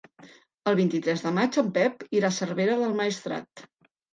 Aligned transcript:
El 0.71 0.77
vint-i-tres 0.79 1.21
de 1.27 1.35
maig 1.35 1.59
en 1.63 1.69
Pep 1.77 2.03
irà 2.21 2.33
a 2.33 2.37
Cervera 2.41 2.81
del 2.83 2.99
Maestrat. 3.03 3.67